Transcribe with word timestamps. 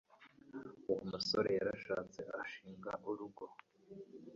Uwo 0.89 1.01
musore 1.11 1.49
yarashatse 1.59 2.21
ashinga 2.43 2.91
urugo. 3.09 3.45